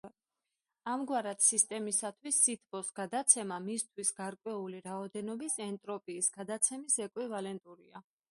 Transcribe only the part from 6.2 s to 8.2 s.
გადაცემის ეკვივალენტურია.